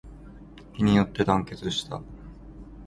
[0.73, 2.01] 一揆によって団結した